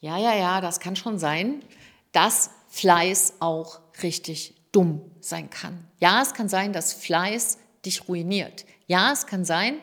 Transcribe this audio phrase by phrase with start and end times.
[0.00, 1.62] Ja, ja, ja, das kann schon sein,
[2.12, 5.86] dass Fleiß auch richtig dumm sein kann.
[5.98, 8.64] Ja, es kann sein, dass Fleiß dich ruiniert.
[8.86, 9.78] Ja, es kann sein,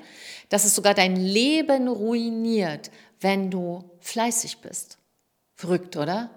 [0.49, 4.97] dass es sogar dein Leben ruiniert, wenn du fleißig bist.
[5.55, 6.29] Verrückt, oder?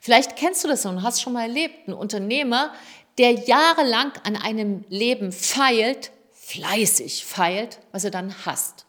[0.00, 2.72] Vielleicht kennst du das und hast schon mal erlebt, ein Unternehmer,
[3.18, 8.86] der jahrelang an einem Leben feilt, fleißig feilt, was er dann hasst.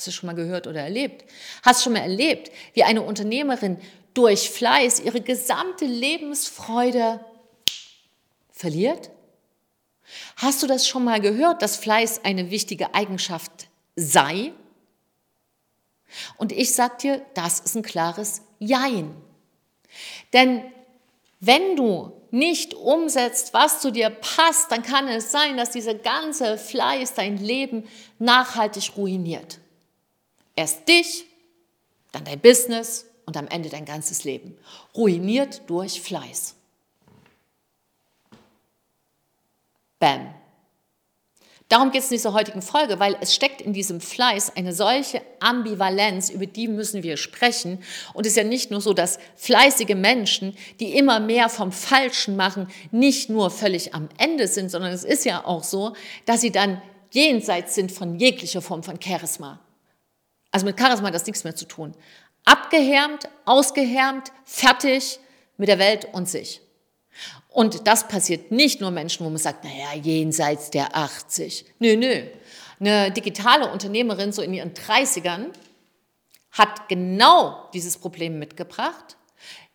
[0.00, 1.30] Hast du schon mal gehört oder erlebt?
[1.62, 3.76] Hast du schon mal erlebt, wie eine Unternehmerin
[4.14, 7.22] durch Fleiß ihre gesamte Lebensfreude
[8.50, 9.10] verliert?
[10.36, 14.54] Hast du das schon mal gehört, dass Fleiß eine wichtige Eigenschaft sei?
[16.38, 19.14] Und ich sag dir, das ist ein klares Jein.
[20.32, 20.62] Denn
[21.40, 26.56] wenn du nicht umsetzt, was zu dir passt, dann kann es sein, dass dieser ganze
[26.56, 27.86] Fleiß dein Leben
[28.18, 29.60] nachhaltig ruiniert.
[30.60, 31.24] Erst dich,
[32.12, 34.58] dann dein Business und am Ende dein ganzes Leben.
[34.94, 36.54] Ruiniert durch Fleiß.
[39.98, 40.34] Bam.
[41.70, 45.22] Darum geht es in dieser heutigen Folge, weil es steckt in diesem Fleiß eine solche
[45.40, 47.82] Ambivalenz, über die müssen wir sprechen.
[48.12, 52.36] Und es ist ja nicht nur so, dass fleißige Menschen, die immer mehr vom Falschen
[52.36, 55.94] machen, nicht nur völlig am Ende sind, sondern es ist ja auch so,
[56.26, 59.58] dass sie dann jenseits sind von jeglicher Form von Charisma.
[60.50, 61.94] Also mit Charisma hat das nichts mehr zu tun.
[62.44, 65.20] Abgehärmt, ausgehärmt, fertig
[65.56, 66.60] mit der Welt und sich.
[67.48, 71.66] Und das passiert nicht nur Menschen, wo man sagt, naja, jenseits der 80.
[71.78, 72.22] Nö, nö.
[72.78, 75.46] Eine digitale Unternehmerin so in ihren 30ern
[76.52, 79.16] hat genau dieses Problem mitgebracht,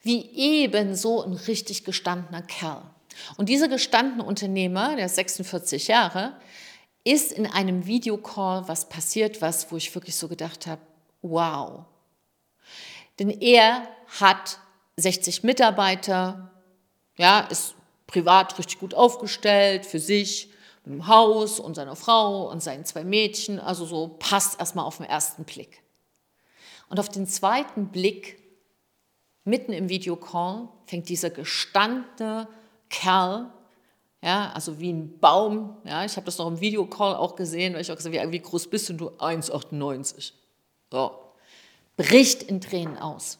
[0.01, 2.83] wie ebenso ein richtig gestandener Kerl.
[3.37, 6.35] Und dieser gestandene Unternehmer, der 46 Jahre,
[7.05, 10.81] ist in einem Videocall was passiert, was, wo ich wirklich so gedacht habe,
[11.21, 11.85] wow.
[13.19, 13.87] Denn er
[14.19, 14.59] hat
[14.97, 16.51] 60 Mitarbeiter,
[17.17, 17.75] ja, ist
[18.07, 20.49] privat richtig gut aufgestellt, für sich,
[20.83, 23.59] mit dem Haus und seiner Frau und seinen zwei Mädchen.
[23.59, 25.81] Also so passt erstmal auf den ersten Blick.
[26.89, 28.41] Und auf den zweiten Blick,
[29.43, 32.47] mitten im Videocall, fängt dieser gestandene
[32.89, 33.51] Kerl,
[34.25, 37.81] ja, also wie ein Baum, ja, ich habe das noch im Videocall auch gesehen, weil
[37.81, 39.11] ich auch gesagt habe, wie groß bist du?
[39.19, 40.31] 1,98.
[40.91, 41.11] So.
[41.95, 43.37] Bricht in Tränen aus.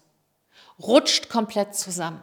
[0.80, 2.22] Rutscht komplett zusammen.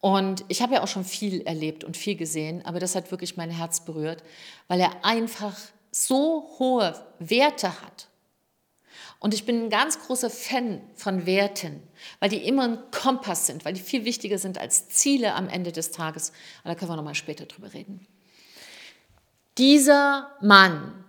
[0.00, 3.36] Und ich habe ja auch schon viel erlebt und viel gesehen, aber das hat wirklich
[3.36, 4.22] mein Herz berührt,
[4.68, 5.56] weil er einfach
[5.90, 8.09] so hohe Werte hat.
[9.20, 11.82] Und ich bin ein ganz großer Fan von Werten,
[12.20, 15.72] weil die immer ein Kompass sind, weil die viel wichtiger sind als Ziele am Ende
[15.72, 16.32] des Tages.
[16.64, 18.06] Aber da können wir nochmal später drüber reden.
[19.58, 21.04] Dieser Mann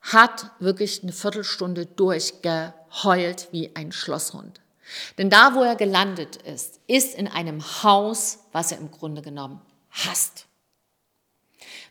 [0.00, 4.60] hat wirklich eine Viertelstunde durchgeheult wie ein Schlosshund.
[5.16, 9.62] Denn da, wo er gelandet ist, ist in einem Haus, was er im Grunde genommen
[9.90, 10.46] hasst.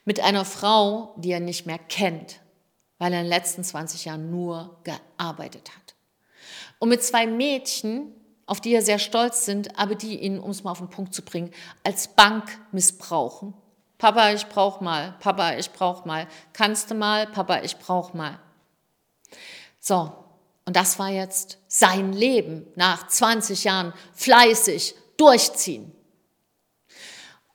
[0.03, 2.41] Mit einer Frau, die er nicht mehr kennt,
[3.01, 5.95] weil er in den letzten 20 Jahren nur gearbeitet hat.
[6.77, 8.13] Und mit zwei Mädchen,
[8.45, 11.15] auf die er sehr stolz sind, aber die ihn, um es mal auf den Punkt
[11.15, 11.51] zu bringen,
[11.83, 13.55] als Bank missbrauchen.
[13.97, 15.15] Papa, ich brauch mal.
[15.19, 16.27] Papa, ich brauch mal.
[16.53, 17.25] Kannst du mal?
[17.25, 18.37] Papa, ich brauch mal.
[19.79, 20.13] So,
[20.65, 25.91] und das war jetzt sein Leben nach 20 Jahren fleißig durchziehen.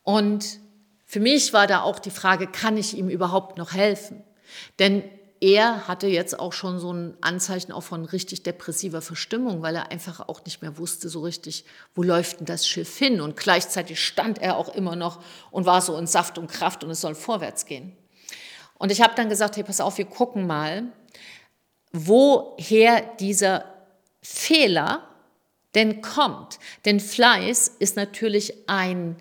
[0.02, 0.58] Und
[1.04, 4.24] für mich war da auch die Frage, kann ich ihm überhaupt noch helfen?
[4.80, 5.04] Denn
[5.40, 9.90] er hatte jetzt auch schon so ein Anzeichen auch von richtig depressiver Verstimmung, weil er
[9.90, 11.64] einfach auch nicht mehr wusste so richtig,
[11.94, 13.20] wo läuft denn das Schiff hin?
[13.20, 16.90] Und gleichzeitig stand er auch immer noch und war so in Saft und Kraft und
[16.90, 17.96] es soll vorwärts gehen.
[18.78, 20.84] Und ich habe dann gesagt, hey, pass auf, wir gucken mal,
[21.92, 23.64] woher dieser
[24.22, 25.08] Fehler
[25.74, 26.58] denn kommt.
[26.84, 29.16] Denn Fleiß ist natürlich ein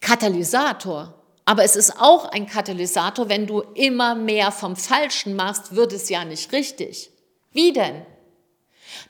[0.00, 1.14] Katalysator.
[1.44, 6.08] Aber es ist auch ein Katalysator, wenn du immer mehr vom Falschen machst, wird es
[6.08, 7.10] ja nicht richtig.
[7.52, 8.06] Wie denn?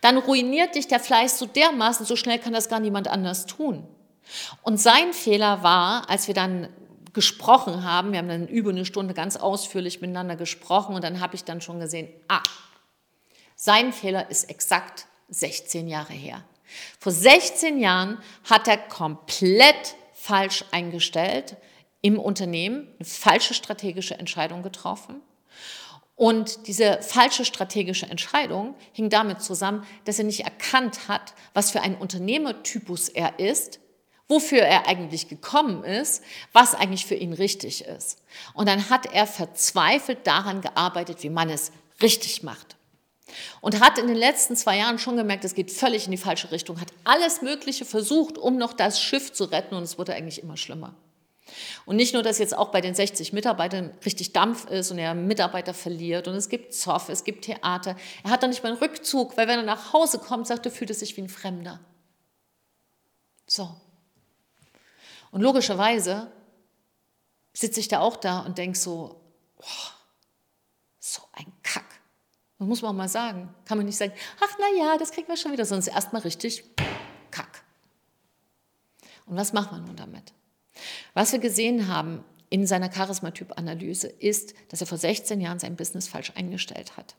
[0.01, 3.87] Dann ruiniert dich der Fleiß so dermaßen, so schnell kann das gar niemand anders tun.
[4.63, 6.69] Und sein Fehler war, als wir dann
[7.13, 11.37] gesprochen haben, wir haben dann über eine Stunde ganz ausführlich miteinander gesprochen und dann habe
[11.37, 12.43] ich dann schon gesehen, ah,
[13.55, 16.43] sein Fehler ist exakt 16 Jahre her.
[16.99, 18.19] Vor 16 Jahren
[18.51, 21.57] hat er komplett falsch eingestellt
[22.05, 25.23] im Unternehmen, eine falsche strategische Entscheidung getroffen.
[26.17, 31.81] Und diese falsche strategische Entscheidung hing damit zusammen, dass er nicht erkannt hat, was für
[31.81, 33.81] ein Unternehmertypus er ist,
[34.29, 36.23] wofür er eigentlich gekommen ist,
[36.53, 38.23] was eigentlich für ihn richtig ist.
[38.53, 41.73] Und dann hat er verzweifelt daran gearbeitet, wie man es
[42.03, 42.77] richtig macht.
[43.63, 46.53] Und hat in den letzten zwei Jahren schon gemerkt, es geht völlig in die falsche
[46.53, 50.43] Richtung, hat alles Mögliche versucht, um noch das Schiff zu retten und es wurde eigentlich
[50.43, 50.95] immer schlimmer.
[51.87, 55.15] Und nicht nur, dass jetzt auch bei den 60 Mitarbeitern richtig Dampf ist und er
[55.15, 57.97] Mitarbeiter verliert und es gibt Zoff, es gibt Theater.
[58.23, 60.73] Er hat dann nicht mal einen Rückzug, weil wenn er nach Hause kommt, sagt er,
[60.73, 61.81] fühlt er sich wie ein Fremder.
[63.47, 63.75] So.
[65.31, 66.31] Und logischerweise
[67.53, 69.21] sitze ich da auch da und denke so,
[69.57, 69.95] boah,
[70.99, 71.85] so ein Kack.
[72.59, 73.55] Das muss man auch mal sagen.
[73.65, 76.65] Kann man nicht sagen, ach na ja, das kriegen wir schon wieder, sonst erstmal richtig
[77.31, 77.65] Kack.
[79.27, 80.33] Und was macht man nun damit?
[81.15, 86.09] Was wir gesehen haben in seiner Charismatyp-Analyse ist, dass er vor 16 Jahren sein Business
[86.09, 87.17] falsch eingestellt hat.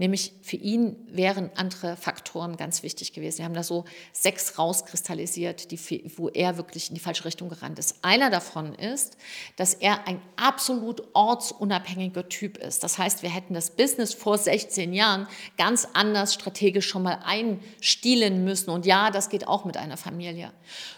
[0.00, 3.40] Nämlich für ihn wären andere Faktoren ganz wichtig gewesen.
[3.40, 5.78] Wir haben da so sechs rauskristallisiert, die,
[6.16, 7.96] wo er wirklich in die falsche Richtung gerannt ist.
[8.00, 9.18] Einer davon ist,
[9.56, 12.82] dass er ein absolut ortsunabhängiger Typ ist.
[12.82, 18.42] Das heißt, wir hätten das Business vor 16 Jahren ganz anders strategisch schon mal einstielen
[18.42, 18.70] müssen.
[18.70, 20.50] Und ja, das geht auch mit einer Familie.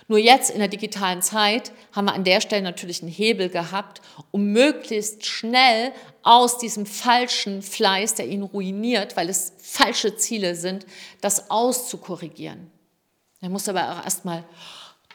[0.06, 4.00] Nur jetzt in der digitalen Zeit haben wir an der Stelle natürlich einen Hebel gehabt,
[4.30, 10.86] um möglichst schnell aus diesem falschen Fleiß, der ihn ruiniert, weil es falsche Ziele sind,
[11.20, 12.70] das auszukorrigieren.
[13.40, 14.44] Er muss aber auch erstmal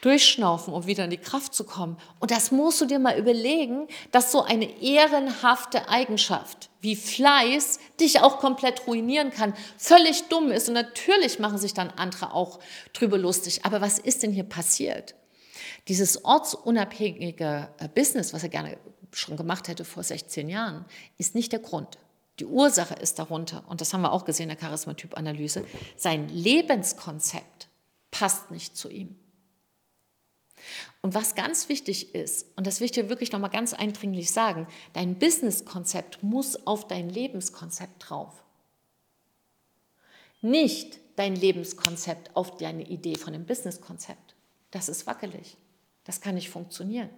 [0.00, 1.96] durchschnaufen, um wieder in die Kraft zu kommen.
[2.20, 8.20] Und das musst du dir mal überlegen, dass so eine ehrenhafte Eigenschaft wie Fleiß dich
[8.20, 10.68] auch komplett ruinieren kann, völlig dumm ist.
[10.68, 12.60] Und natürlich machen sich dann andere auch
[12.92, 13.64] drüber lustig.
[13.64, 15.14] Aber was ist denn hier passiert?
[15.88, 18.78] Dieses ortsunabhängige Business, was er gerne
[19.12, 20.84] schon gemacht hätte vor 16 Jahren,
[21.16, 21.98] ist nicht der Grund.
[22.38, 25.64] Die Ursache ist darunter, und das haben wir auch gesehen in der Charismatyp-Analyse,
[25.96, 27.68] sein Lebenskonzept
[28.10, 29.16] passt nicht zu ihm.
[31.02, 34.66] Und was ganz wichtig ist, und das will ich dir wirklich nochmal ganz eindringlich sagen,
[34.92, 38.42] dein Businesskonzept muss auf dein Lebenskonzept drauf.
[40.40, 44.34] Nicht dein Lebenskonzept auf deine Idee von dem Businesskonzept.
[44.70, 45.56] Das ist wackelig.
[46.04, 47.10] Das kann nicht funktionieren.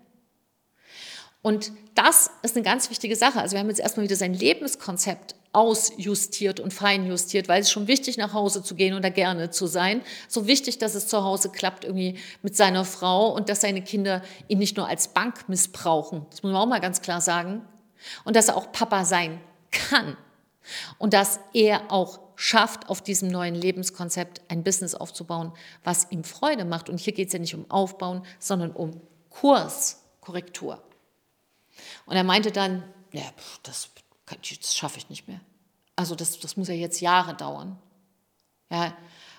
[1.43, 3.41] Und das ist eine ganz wichtige Sache.
[3.41, 8.19] Also wir haben jetzt erstmal wieder sein Lebenskonzept ausjustiert und feinjustiert, weil es schon wichtig,
[8.19, 10.03] nach Hause zu gehen da gerne zu sein.
[10.29, 14.23] So wichtig, dass es zu Hause klappt irgendwie mit seiner Frau und dass seine Kinder
[14.49, 16.27] ihn nicht nur als Bank missbrauchen.
[16.31, 17.63] Das muss man auch mal ganz klar sagen.
[18.25, 19.41] Und dass er auch Papa sein
[19.71, 20.17] kann.
[20.99, 25.53] Und dass er auch schafft, auf diesem neuen Lebenskonzept ein Business aufzubauen,
[25.85, 26.89] was ihm Freude macht.
[26.89, 29.01] Und hier geht es ja nicht um Aufbauen, sondern um
[29.31, 30.83] Kurskorrektur.
[32.07, 32.83] Und er meinte dann,
[33.13, 33.23] ja,
[33.63, 33.91] das,
[34.27, 35.41] das schaffe ich nicht mehr.
[35.97, 37.79] Also das, das muss ja jetzt Jahre dauern.
[38.71, 38.97] Ja,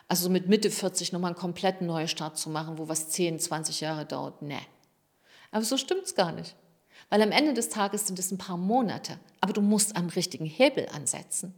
[0.08, 4.06] also mit Mitte 40 nochmal einen kompletten Neustart zu machen, wo was 10, 20 Jahre
[4.06, 4.60] dauert, ne.
[5.52, 6.56] Aber so stimmt es gar nicht.
[7.10, 10.46] Weil am Ende des Tages sind es ein paar Monate, aber du musst am richtigen
[10.46, 11.54] Hebel ansetzen.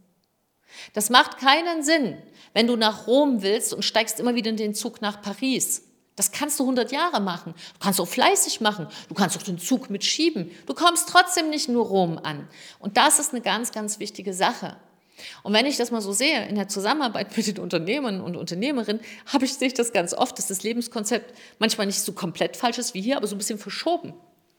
[0.92, 2.16] Das macht keinen Sinn,
[2.52, 5.82] wenn du nach Rom willst und steigst immer wieder in den Zug nach Paris.
[6.16, 7.54] Das kannst du 100 Jahre machen.
[7.72, 8.86] Du kannst auch fleißig machen.
[9.08, 10.50] Du kannst auch den Zug mitschieben.
[10.66, 12.48] Du kommst trotzdem nicht nur Rom an.
[12.78, 14.76] Und das ist eine ganz, ganz wichtige Sache.
[15.42, 19.02] Und wenn ich das mal so sehe in der Zusammenarbeit mit den Unternehmern und Unternehmerinnen,
[19.26, 22.78] habe ich sehe ich das ganz oft, dass das Lebenskonzept manchmal nicht so komplett falsch
[22.78, 24.14] ist wie hier, aber so ein bisschen verschoben.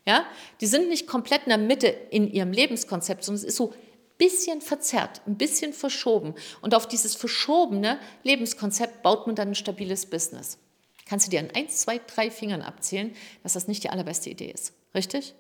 [0.08, 0.26] Ja,
[0.62, 3.78] die sind nicht komplett in der Mitte in ihrem Lebenskonzept, sondern es ist so ein
[4.18, 6.36] bisschen verzerrt, ein bisschen verschoben.
[6.62, 10.60] Und auf dieses verschobene Lebenskonzept baut man dann ein stabiles Business
[11.06, 14.52] kannst du dir an eins, zwei, drei Fingern abzählen, dass das nicht die allerbeste Idee
[14.52, 14.74] ist.
[14.94, 15.36] Richtig?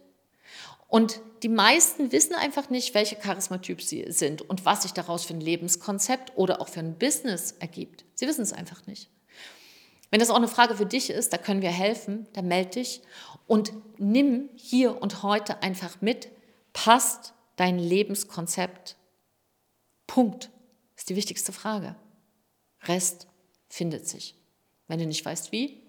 [0.87, 5.33] Und die meisten wissen einfach nicht, welche Charismatyp sie sind und was sich daraus für
[5.33, 8.05] ein Lebenskonzept oder auch für ein Business ergibt.
[8.13, 9.09] Sie wissen es einfach nicht.
[10.11, 13.01] Wenn das auch eine Frage für dich ist, da können wir helfen, dann melde dich
[13.47, 16.29] und nimm hier und heute einfach mit,
[16.73, 18.95] passt dein Lebenskonzept?
[20.07, 20.51] Punkt.
[20.95, 21.95] Ist die wichtigste Frage.
[22.83, 23.27] Rest
[23.67, 24.35] findet sich.
[24.87, 25.81] Wenn du nicht weißt wie,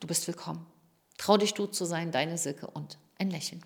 [0.00, 0.66] du bist willkommen.
[1.18, 3.64] Trau dich du zu sein, deine Silke und ein Lächeln.